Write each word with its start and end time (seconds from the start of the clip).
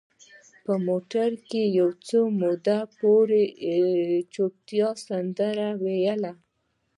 په 0.65 0.73
موټر 0.87 1.29
کې 1.49 1.63
د 1.69 1.73
یو 1.79 1.89
څه 2.07 2.17
مودې 2.39 2.79
پورې 2.99 3.41
چوپتیا 4.33 4.89
سندره 5.05 5.67
ویله. 5.83 6.31